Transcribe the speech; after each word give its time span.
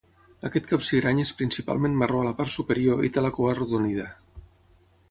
Aquest 0.47 0.69
capsigrany 0.71 1.21
és 1.25 1.33
principalment 1.41 1.99
marró 2.01 2.23
a 2.25 2.27
la 2.29 2.33
part 2.41 2.55
superior 2.55 3.05
i 3.11 3.13
té 3.19 3.25
la 3.27 3.33
cua 3.39 3.55
arrodonida. 3.55 4.13